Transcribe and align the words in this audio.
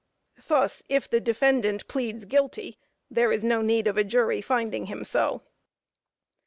Thus, 0.47 0.81
if 0.89 1.07
the 1.07 1.19
defendant 1.21 1.87
pleads 1.87 2.25
"guilty," 2.25 2.79
there 3.11 3.31
is 3.31 3.43
no 3.43 3.61
need 3.61 3.85
of 3.85 3.97
a 3.97 4.03
jury 4.03 4.41
finding 4.41 4.87
him 4.87 5.03
so. 5.03 5.43